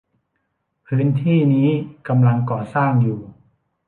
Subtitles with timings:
[0.87, 1.69] พื้นที่นี้
[2.07, 3.19] กำลังก่อสร้างอยู่